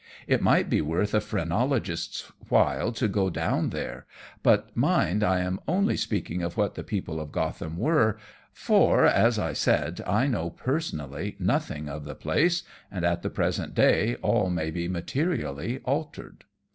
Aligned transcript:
It 0.25 0.41
might 0.41 0.67
be 0.67 0.81
worth 0.81 1.13
a 1.13 1.21
phrenologist's 1.21 2.31
while 2.49 2.91
to 2.93 3.07
go 3.07 3.29
down 3.29 3.69
there. 3.69 4.07
But 4.41 4.75
mind, 4.75 5.23
I 5.23 5.41
am 5.41 5.59
only 5.67 5.95
speaking 5.95 6.41
of 6.41 6.57
what 6.57 6.73
the 6.73 6.83
people 6.83 7.19
of 7.19 7.31
Gotham 7.31 7.77
were, 7.77 8.17
for, 8.51 9.05
as 9.05 9.37
I 9.37 9.53
said, 9.53 10.01
I 10.07 10.25
know, 10.25 10.49
personally, 10.49 11.35
nothing 11.37 11.87
of 11.87 12.03
the 12.05 12.15
place, 12.15 12.63
and 12.89 13.05
at 13.05 13.21
the 13.21 13.29
present 13.29 13.75
day 13.75 14.15
all 14.23 14.49
may 14.49 14.71
be 14.71 14.87
materially 14.87 15.79
altered. 15.85 16.45